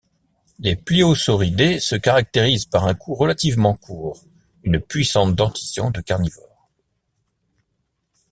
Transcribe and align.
Les 0.57 0.75
pliosauridés 0.75 1.79
se 1.79 1.95
caractérisent 1.95 2.65
par 2.65 2.85
un 2.87 2.95
cou 2.95 3.13
relativement 3.13 3.75
court, 3.77 4.19
une 4.63 4.79
puissante 4.79 5.35
dentition 5.35 5.91
de 5.91 6.01
carnivores. 6.01 6.71